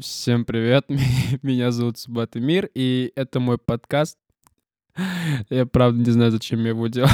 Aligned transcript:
Всем 0.00 0.44
привет, 0.44 0.86
меня 1.42 1.72
зовут 1.72 1.98
Субат 1.98 2.36
Мир, 2.36 2.70
и 2.72 3.10
это 3.16 3.40
мой 3.40 3.58
подкаст. 3.58 4.16
Я 5.50 5.66
правда 5.66 5.98
не 5.98 6.10
знаю, 6.12 6.30
зачем 6.30 6.60
я 6.62 6.68
его 6.68 6.86
делал. 6.86 7.10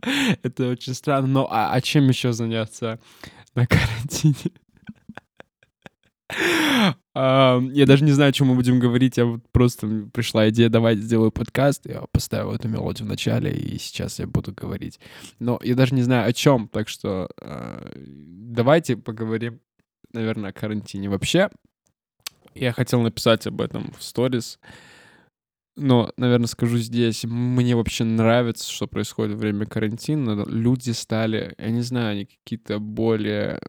Это 0.42 0.68
очень 0.68 0.92
странно, 0.92 1.28
но 1.28 1.48
а, 1.50 1.72
а 1.72 1.80
чем 1.80 2.08
еще 2.08 2.34
заняться 2.34 3.00
на 3.54 3.66
карантине? 3.66 4.52
Я 7.14 7.86
даже 7.86 8.04
не 8.04 8.12
знаю, 8.12 8.30
о 8.30 8.32
чем 8.32 8.48
мы 8.48 8.54
будем 8.54 8.78
говорить. 8.78 9.16
Я 9.16 9.24
вот 9.24 9.40
просто 9.50 9.86
пришла 10.12 10.50
идея, 10.50 10.68
давай 10.68 10.96
сделаю 10.96 11.30
подкаст. 11.30 11.86
Я 11.86 12.02
поставил 12.12 12.52
эту 12.52 12.68
мелодию 12.68 13.06
в 13.06 13.08
начале, 13.08 13.50
и 13.52 13.78
сейчас 13.78 14.18
я 14.18 14.26
буду 14.26 14.52
говорить. 14.52 15.00
Но 15.38 15.58
я 15.62 15.74
даже 15.74 15.94
не 15.94 16.02
знаю, 16.02 16.28
о 16.28 16.32
чем. 16.34 16.68
Так 16.68 16.88
что 16.88 17.30
а, 17.40 17.90
давайте 17.94 18.96
поговорим, 18.96 19.60
наверное, 20.12 20.50
о 20.50 20.52
карантине 20.52 21.08
вообще. 21.08 21.50
Я 22.54 22.72
хотел 22.72 23.02
написать 23.02 23.46
об 23.46 23.60
этом 23.60 23.92
в 23.98 24.02
сторис. 24.02 24.58
Но, 25.76 26.10
наверное, 26.16 26.46
скажу 26.46 26.78
здесь, 26.78 27.24
мне 27.24 27.76
вообще 27.76 28.04
нравится, 28.04 28.70
что 28.70 28.86
происходит 28.86 29.34
во 29.34 29.40
время 29.40 29.66
карантина. 29.66 30.44
Люди 30.46 30.90
стали, 30.92 31.54
я 31.58 31.70
не 31.70 31.82
знаю, 31.82 32.12
они 32.12 32.24
какие-то 32.24 32.78
более 32.78 33.60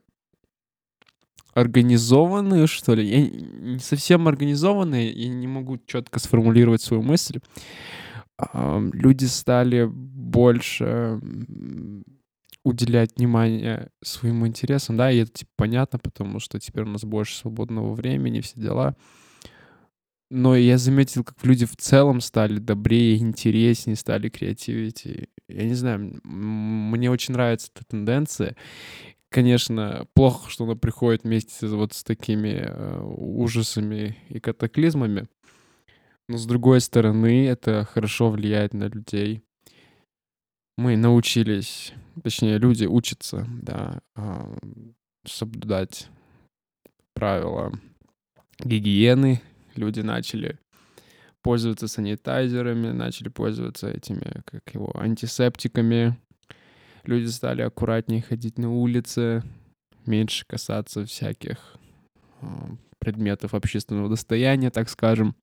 организованные, 1.53 2.67
что 2.67 2.93
ли. 2.93 3.05
Я 3.05 3.27
не 3.27 3.79
совсем 3.79 4.27
организованные, 4.29 5.11
я 5.11 5.27
не 5.27 5.47
могу 5.47 5.79
четко 5.85 6.19
сформулировать 6.19 6.81
свою 6.81 7.03
мысль. 7.03 7.39
Люди 8.53 9.25
стали 9.25 9.85
больше 9.91 11.19
уделять 12.67 13.17
внимание 13.17 13.89
своим 14.03 14.45
интересам, 14.45 14.97
да, 14.97 15.11
и 15.11 15.19
это 15.19 15.31
типа 15.31 15.51
понятно, 15.55 15.99
потому 15.99 16.39
что 16.39 16.59
теперь 16.59 16.83
у 16.83 16.89
нас 16.89 17.03
больше 17.03 17.35
свободного 17.37 17.93
времени, 17.93 18.41
все 18.41 18.59
дела. 18.59 18.95
Но 20.29 20.55
я 20.55 20.77
заметил, 20.77 21.23
как 21.23 21.43
люди 21.45 21.65
в 21.65 21.77
целом 21.77 22.19
стали 22.19 22.59
добрее, 22.59 23.17
интереснее, 23.17 23.95
стали 23.95 24.27
креативить. 24.27 25.05
Я 25.47 25.63
не 25.63 25.73
знаю, 25.73 26.19
мне 26.23 27.09
очень 27.09 27.33
нравится 27.33 27.69
эта 27.73 27.85
тенденция 27.85 28.55
конечно, 29.29 30.07
плохо, 30.13 30.49
что 30.49 30.63
она 30.63 30.75
приходит 30.75 31.23
вместе 31.23 31.67
вот 31.67 31.93
с 31.93 32.03
такими 32.03 32.63
э, 32.65 32.99
ужасами 33.01 34.17
и 34.29 34.39
катаклизмами. 34.39 35.27
Но 36.27 36.37
с 36.37 36.45
другой 36.45 36.81
стороны, 36.81 37.47
это 37.47 37.85
хорошо 37.85 38.29
влияет 38.29 38.73
на 38.73 38.85
людей. 38.85 39.43
Мы 40.77 40.95
научились, 40.95 41.93
точнее, 42.23 42.59
люди 42.59 42.85
учатся, 42.85 43.47
да, 43.49 43.99
э, 44.15 44.57
соблюдать 45.25 46.07
правила 47.13 47.71
гигиены. 48.59 49.41
Люди 49.75 50.01
начали 50.01 50.59
пользоваться 51.41 51.87
санитайзерами, 51.87 52.91
начали 52.91 53.29
пользоваться 53.29 53.89
этими, 53.89 54.41
как 54.45 54.61
его, 54.73 54.91
антисептиками, 54.99 56.17
люди 57.07 57.27
стали 57.27 57.61
аккуратнее 57.61 58.21
ходить 58.21 58.57
на 58.57 58.71
улице, 58.71 59.43
меньше 60.05 60.45
касаться 60.45 61.05
всяких 61.05 61.77
а, 62.41 62.69
предметов 62.99 63.53
общественного 63.53 64.09
достояния, 64.09 64.69
так 64.69 64.89
скажем. 64.89 65.35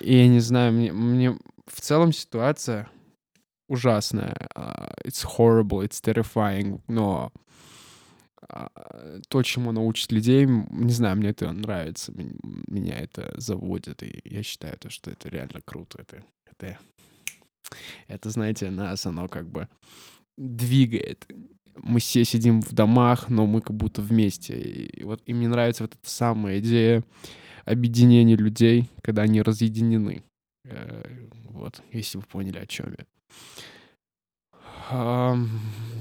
И 0.00 0.16
я 0.16 0.28
не 0.28 0.40
знаю, 0.40 0.72
мне, 0.72 0.92
мне 0.92 1.38
в 1.66 1.80
целом 1.80 2.12
ситуация 2.12 2.88
ужасная. 3.72 4.34
Uh, 4.54 4.92
it's 5.04 5.22
horrible, 5.22 5.82
it's 5.82 6.00
terrifying, 6.00 6.80
но 6.88 7.32
uh, 8.48 9.22
то, 9.28 9.42
чему 9.42 9.70
она 9.70 9.80
учит 9.80 10.12
людей, 10.12 10.46
не 10.46 10.92
знаю, 10.92 11.16
мне 11.16 11.30
это 11.30 11.50
нравится, 11.52 12.12
меня 12.12 12.98
это 12.98 13.32
заводит, 13.36 14.02
и 14.02 14.20
я 14.24 14.42
считаю, 14.42 14.76
то, 14.78 14.90
что 14.90 15.10
это 15.10 15.28
реально 15.28 15.60
круто, 15.64 15.98
это, 16.00 16.22
это 16.46 16.78
это, 18.08 18.30
знаете, 18.30 18.70
нас 18.70 19.06
оно 19.06 19.28
как 19.28 19.48
бы 19.48 19.68
двигает. 20.36 21.26
Мы 21.76 22.00
все 22.00 22.24
сидим 22.24 22.60
в 22.60 22.72
домах, 22.72 23.30
но 23.30 23.46
мы 23.46 23.60
как 23.60 23.76
будто 23.76 24.02
вместе. 24.02 24.60
И 24.60 25.04
вот 25.04 25.22
и 25.26 25.32
мне 25.32 25.48
нравится 25.48 25.84
вот 25.84 25.94
эта 25.94 26.10
самая 26.10 26.58
идея 26.58 27.02
объединения 27.64 28.36
людей, 28.36 28.90
когда 29.02 29.22
они 29.22 29.40
разъединены. 29.40 30.22
Вот, 31.62 31.80
если 31.92 32.18
вы 32.18 32.24
поняли, 32.24 32.58
о 32.58 32.66
чем 32.66 32.92
я. 34.90 35.38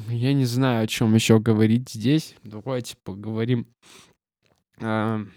Я 0.10 0.34
не 0.34 0.46
знаю, 0.46 0.84
о 0.84 0.88
чем 0.88 1.14
еще 1.14 1.40
говорить 1.40 1.92
здесь. 1.92 2.34
Давайте 2.44 2.98
поговорим 3.04 3.68
о 4.80 5.28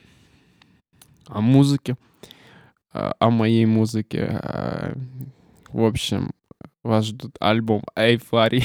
музыке, 1.29 1.99
о 2.91 3.29
моей 3.29 3.67
музыке. 3.67 4.41
В 5.69 5.85
общем, 5.85 6.31
вас 6.83 7.05
ждут 7.05 7.37
альбом 7.39 7.85
Эйфари. 7.95 8.63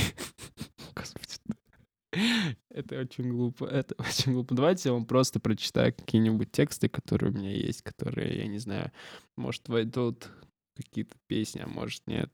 Это 2.69 3.01
очень 3.01 3.29
глупо, 3.31 3.65
это 3.65 3.95
очень 3.99 4.31
глупо. 4.31 4.55
Давайте 4.55 4.89
я 4.89 4.93
вам 4.93 5.05
просто 5.05 5.41
прочитаю 5.41 5.93
какие-нибудь 5.93 6.51
тексты, 6.51 6.87
которые 6.87 7.31
у 7.31 7.35
меня 7.35 7.51
есть, 7.51 7.81
которые, 7.81 8.37
я 8.37 8.47
не 8.47 8.59
знаю, 8.59 8.91
может, 9.35 9.67
войдут 9.67 10.29
какие-то 10.75 11.15
песни, 11.27 11.61
а 11.61 11.67
может, 11.67 12.05
нет. 12.07 12.31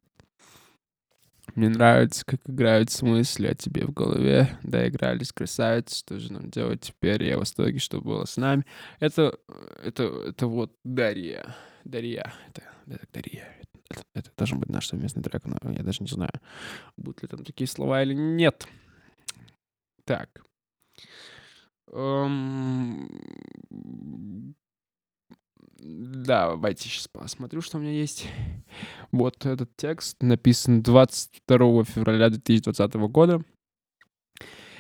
Мне 1.53 1.69
нравится, 1.69 2.25
как 2.25 2.41
играют 2.47 2.90
смыслы 2.90 3.47
о 3.50 3.56
тебе 3.56 3.85
в 3.85 3.94
голове. 3.94 4.57
Да, 4.63 4.88
игрались 4.88 5.31
красавицы, 5.31 6.00
что 6.00 6.19
же 6.19 6.34
нам 6.34 6.50
делать 6.50 6.81
теперь? 6.81 7.23
Я 7.23 7.38
в 7.38 7.40
восторге, 7.40 7.79
что 7.79 8.01
было 8.01 8.25
с 8.25 8.38
нами. 8.38 8.66
Это, 9.00 9.38
это, 9.84 10.03
это 10.03 10.47
вот 10.47 10.75
Дарья. 10.84 11.56
Дарья. 11.84 12.34
Это, 12.50 12.63
это 12.88 13.07
Дарья. 13.13 13.47
Это, 13.90 14.03
это 14.16 14.31
должен 14.35 14.59
быть 14.59 14.69
наш 14.69 14.88
совместный 14.88 15.22
трек, 15.22 15.46
но 15.46 15.72
я 15.72 15.84
даже 15.84 16.02
не 16.02 16.09
знаю, 16.09 16.34
будут 16.97 17.22
ли 17.22 17.28
там 17.28 17.46
такие 17.46 17.67
слова 17.67 18.02
или 18.02 18.13
нет. 18.13 18.67
Так. 20.03 20.44
Um, 21.91 23.07
да, 25.77 26.49
давайте 26.49 26.89
сейчас 26.89 27.07
посмотрю, 27.07 27.61
что 27.61 27.77
у 27.77 27.81
меня 27.81 27.91
есть. 27.91 28.27
Вот 29.11 29.45
этот 29.45 29.75
текст 29.75 30.21
написан 30.21 30.81
22 30.81 31.83
февраля 31.83 32.29
2020 32.29 32.93
года. 32.95 33.43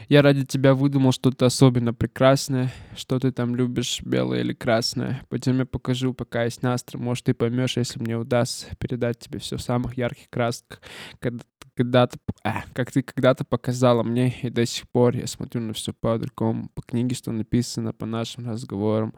Я 0.07 0.21
ради 0.21 0.45
тебя 0.45 0.75
выдумал 0.75 1.11
что-то 1.11 1.47
особенно 1.47 1.93
прекрасное, 1.93 2.71
что 2.95 3.19
ты 3.19 3.31
там 3.31 3.55
любишь, 3.55 4.01
белое 4.03 4.41
или 4.41 4.53
красное. 4.53 5.23
Пойдем 5.29 5.57
я 5.59 5.65
покажу, 5.65 6.13
пока 6.13 6.43
есть 6.43 6.61
настрой. 6.61 7.01
Может, 7.01 7.25
ты 7.25 7.33
поймешь, 7.33 7.77
если 7.77 7.99
мне 7.99 8.15
удастся 8.15 8.67
передать 8.77 9.17
тебе 9.17 9.39
все 9.39 9.57
в 9.57 9.61
самых 9.61 9.97
ярких 9.97 10.29
красках, 10.29 10.81
когда 11.19 11.43
когда-то, 11.75 12.17
а, 12.43 12.63
как 12.73 12.91
ты 12.91 13.03
когда-то 13.03 13.43
показала 13.43 14.01
мне, 14.01 14.33
и 14.41 14.49
до 14.49 14.65
сих 14.65 14.89
пор 14.89 15.15
я 15.15 15.27
смотрю 15.27 15.61
на 15.61 15.73
все 15.73 15.93
по-другому, 15.93 16.69
по 16.73 16.81
книге, 16.81 17.15
что 17.15 17.31
написано, 17.31 17.91
по 17.91 18.05
нашим 18.05 18.49
разговорам 18.49 19.13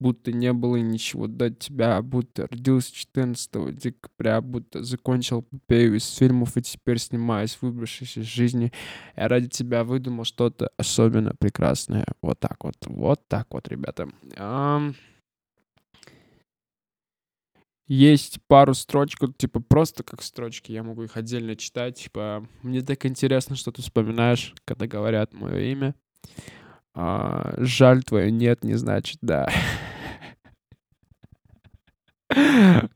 будто 0.00 0.32
не 0.32 0.52
было 0.52 0.76
ничего 0.76 1.26
до 1.26 1.50
тебя, 1.50 2.00
будто 2.02 2.48
родился 2.48 2.92
14 2.94 3.76
декабря, 3.76 4.40
будто 4.40 4.82
закончил 4.82 5.40
эпопею 5.40 5.96
из 5.96 6.08
фильмов 6.08 6.56
и 6.56 6.62
теперь 6.62 6.98
снимаюсь, 6.98 7.58
выбравшись 7.60 8.16
из 8.16 8.24
жизни. 8.24 8.72
Я 9.16 9.28
ради 9.28 9.48
тебя 9.48 9.84
выдумал 9.84 10.24
что-то 10.24 10.70
особенно 10.76 11.34
прекрасное. 11.38 12.06
Вот 12.22 12.40
так 12.40 12.64
вот, 12.64 12.76
вот 12.86 13.20
так 13.28 13.46
вот, 13.50 13.68
ребята. 13.68 14.08
Есть 17.86 18.38
пару 18.46 18.72
строчек, 18.74 19.36
типа 19.36 19.58
просто 19.58 20.04
как 20.04 20.22
строчки, 20.22 20.70
я 20.70 20.84
могу 20.84 21.02
их 21.02 21.16
отдельно 21.16 21.56
читать. 21.56 21.96
Типа, 21.96 22.46
мне 22.62 22.82
так 22.82 23.04
интересно, 23.04 23.56
что 23.56 23.72
ты 23.72 23.82
вспоминаешь, 23.82 24.54
когда 24.64 24.86
говорят 24.86 25.32
мое 25.34 25.58
имя. 25.72 25.96
А, 26.94 27.54
жаль 27.58 28.04
твое 28.04 28.30
нет, 28.30 28.62
не 28.62 28.74
значит 28.74 29.18
да. 29.22 29.48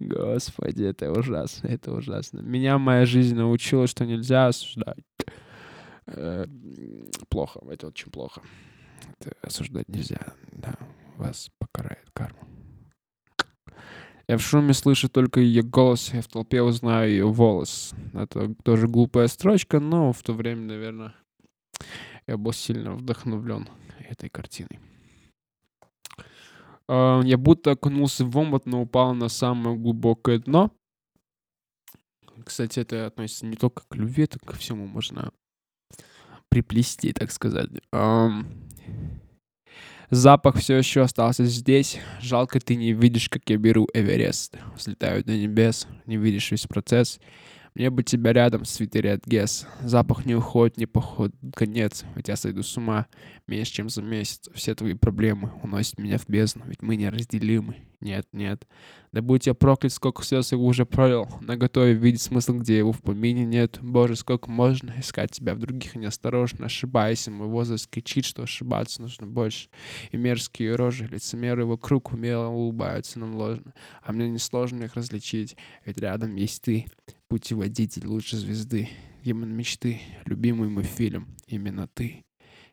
Господи, 0.01 0.85
это 0.85 1.11
ужасно, 1.11 1.69
это 1.69 1.93
ужасно. 1.93 2.41
Меня 2.41 2.79
моя 2.79 3.07
жизнь 3.07 3.35
научила, 3.37 3.87
что 3.87 4.05
нельзя 4.05 4.49
осуждать. 4.49 5.05
Э, 6.07 6.47
плохо, 7.29 7.61
это 7.71 7.89
очень 7.89 8.11
плохо. 8.11 8.43
Осуждать 9.43 9.89
нельзя, 9.89 10.35
да, 10.53 10.75
вас 11.17 11.51
покарает 11.59 12.11
карма. 12.13 12.47
Я 14.27 14.39
в 14.39 14.43
шуме 14.43 14.73
слышу 14.73 15.09
только 15.11 15.41
ее 15.41 15.63
голос, 15.63 16.13
я 16.15 16.23
в 16.23 16.29
толпе 16.29 16.63
узнаю 16.63 17.11
ее 17.11 17.31
волос. 17.31 17.93
Это 18.15 18.55
тоже 18.65 18.89
глупая 18.89 19.29
строчка, 19.29 19.81
но 19.81 20.13
в 20.13 20.23
то 20.23 20.33
время, 20.33 20.63
наверное, 20.63 21.15
я 22.27 22.39
был 22.39 22.53
сильно 22.53 22.93
вдохновлен 22.95 23.69
этой 24.09 24.31
картиной. 24.31 24.81
А, 26.89 27.21
я 27.23 27.39
будто 27.39 27.73
окунулся 27.73 28.25
в 28.25 28.37
омут, 28.37 28.67
но 28.67 28.83
упал 28.83 29.15
на 29.15 29.29
самое 29.29 29.77
глубокое 29.77 30.39
дно. 30.39 30.71
Кстати, 32.45 32.81
это 32.81 33.07
относится 33.07 33.47
не 33.47 33.57
только 33.57 33.85
к 33.89 33.95
любви, 33.95 34.25
это 34.25 34.39
ко 34.39 34.55
всему 34.55 34.87
можно 34.87 35.33
приплести, 36.49 37.13
так 37.13 37.31
сказать. 37.31 37.71
Запах 40.11 40.57
все 40.57 40.77
еще 40.77 41.03
остался 41.03 41.45
здесь. 41.47 41.99
Жалко, 42.21 42.61
ты 42.61 42.77
не 42.77 42.93
видишь, 42.93 43.29
как 43.29 43.43
я 43.49 43.57
беру 43.57 43.89
Эверест. 43.95 44.57
Взлетаю 44.77 45.25
до 45.25 45.33
небес, 45.33 45.89
не 46.07 46.17
видишь 46.17 46.51
весь 46.51 46.67
процесс. 46.67 47.19
Мне 47.75 47.91
бы 47.91 48.05
тебя 48.05 48.33
рядом, 48.33 48.65
свитере 48.65 49.15
от 49.15 49.27
Гес. 49.27 49.67
Запах 49.83 50.27
не 50.27 50.37
уходит, 50.37 50.77
не 50.77 50.87
поход, 50.87 51.33
конец. 51.57 52.05
Ведь 52.15 52.29
я 52.29 52.37
сойду 52.37 52.63
с 52.63 52.77
ума 52.77 53.07
меньше, 53.49 53.73
чем 53.73 53.89
за 53.89 54.01
месяц. 54.01 54.49
Все 54.55 54.77
твои 54.77 54.95
проблемы 54.95 55.51
уносят 55.61 55.99
меня 55.99 56.19
в 56.19 56.29
бездну, 56.29 56.65
ведь 56.67 56.83
мы 56.83 56.95
неразделимы. 56.95 57.77
Нет, 58.05 58.29
нет. 58.33 58.69
Да 59.13 59.23
будь 59.23 59.47
я 59.47 59.55
проклят, 59.55 59.91
сколько 59.91 60.23
слез 60.23 60.53
я 60.53 60.59
уже 60.59 60.85
пролил. 60.85 61.27
На 61.41 61.57
готове 61.57 61.95
видеть 61.95 62.21
смысл, 62.21 62.53
где 62.53 62.77
его 62.77 62.93
в 62.93 63.01
помине 63.01 63.47
нет. 63.47 63.79
Боже, 63.81 64.15
сколько 64.15 64.51
можно 64.51 64.93
искать 64.99 65.31
тебя 65.31 65.55
в 65.55 65.59
других 65.59 65.97
неосторожно, 65.97 66.67
ошибаясь. 66.67 67.27
Мой 67.29 67.49
возраст 67.49 67.89
кричит, 67.89 68.27
что 68.27 68.43
ошибаться 68.43 69.01
нужно 69.01 69.27
больше. 69.27 69.71
И 70.13 70.19
мерзкие 70.19 70.77
рожи, 70.77 71.07
лицемеры 71.07 71.65
вокруг 71.65 72.13
умело 72.13 72.49
улыбаются 72.49 73.19
нам 73.19 73.37
ложно. 73.37 73.73
А 74.03 74.13
мне 74.13 74.29
несложно 74.29 74.85
их 74.85 74.97
различить, 74.97 75.57
ведь 75.87 75.97
рядом 75.97 76.37
есть 76.37 76.61
ты, 76.61 76.85
путеводитель 77.29 78.07
лучшей 78.07 78.39
звезды. 78.39 78.91
Гимн 79.25 79.49
мечты, 79.49 80.03
любимый 80.27 80.69
мой 80.69 80.85
фильм, 80.85 81.27
именно 81.47 81.89
ты. 81.89 82.23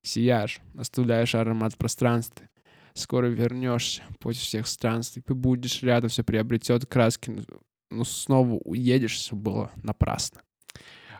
Сияешь, 0.02 0.60
оставляешь 0.76 1.36
аромат 1.36 1.78
пространства, 1.78 2.46
скоро 2.94 3.28
вернешься 3.28 4.04
после 4.20 4.42
всех 4.42 4.68
странствий, 4.68 5.22
ты 5.22 5.34
будешь 5.34 5.82
рядом, 5.84 6.10
все 6.10 6.24
приобретет 6.24 6.86
краски, 6.86 7.44
но 7.90 8.04
снова 8.04 8.60
уедешь, 8.64 9.16
все 9.16 9.36
было 9.36 9.72
напрасно. 9.84 10.42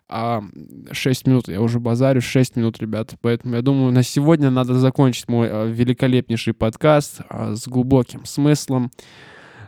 А 0.08 0.44
6 0.92 1.28
минут, 1.28 1.48
я 1.48 1.62
уже 1.62 1.80
базарю, 1.80 2.20
6 2.20 2.58
минут, 2.58 2.80
ребят. 2.80 3.16
Поэтому 3.22 3.56
я 3.56 3.62
думаю, 3.62 3.94
на 3.94 4.04
сегодня 4.04 4.50
надо 4.50 4.74
закончить 4.74 5.30
мой 5.30 5.48
а, 5.50 5.66
великолепнейший 5.66 6.54
подкаст 6.54 7.22
а, 7.30 7.56
с 7.56 7.66
глубоким 7.66 8.26
смыслом, 8.26 8.92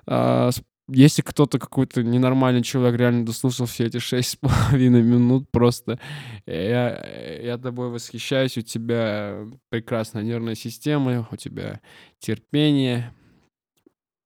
а, 0.05 0.51
с 0.51 0.61
если 0.87 1.21
кто-то 1.21 1.59
какой-то 1.59 2.03
ненормальный 2.03 2.63
человек 2.63 2.99
реально 2.99 3.25
дослушал 3.25 3.65
все 3.65 3.85
эти 3.85 3.99
шесть 3.99 4.31
с 4.31 4.35
половиной 4.35 5.01
минут, 5.01 5.49
просто 5.51 5.99
я, 6.45 7.37
я 7.41 7.57
тобой 7.57 7.89
восхищаюсь, 7.89 8.57
у 8.57 8.61
тебя 8.61 9.47
прекрасная 9.69 10.23
нервная 10.23 10.55
система, 10.55 11.27
у 11.31 11.35
тебя 11.35 11.79
терпение, 12.19 13.13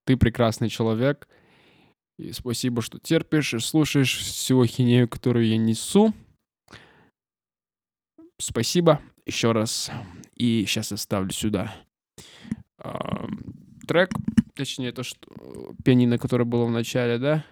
ты 0.06 0.18
прекрасный 0.18 0.70
человек, 0.70 1.28
и 2.18 2.32
спасибо, 2.32 2.82
что 2.82 2.98
терпишь 3.00 3.54
и 3.54 3.60
слушаешь 3.60 4.18
всю 4.18 4.60
ахинею, 4.60 5.08
которую 5.08 5.48
я 5.48 5.58
несу. 5.58 6.14
Спасибо 8.40 9.02
еще 9.26 9.52
раз. 9.52 9.92
И 10.36 10.66
сейчас 10.66 10.92
я 10.92 10.98
ставлю 10.98 11.32
сюда 11.32 11.76
э, 12.80 12.90
трек 13.88 14.10
точнее, 14.58 14.92
то, 14.92 15.04
что 15.04 15.18
пианино, 15.84 16.18
которое 16.18 16.46
было 16.46 16.66
в 16.66 16.72
начале, 16.72 17.18
да, 17.18 17.46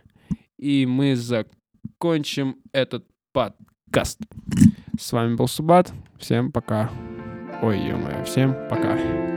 и 0.57 0.85
мы 0.85 1.15
закончим 1.15 2.57
этот 2.71 3.05
подкаст. 3.31 4.19
С 4.99 5.11
вами 5.11 5.35
был 5.35 5.47
Субат. 5.47 5.93
Всем 6.17 6.51
пока. 6.51 6.89
Ой, 7.61 7.79
ё 7.79 8.23
всем 8.25 8.53
пока. 8.69 9.34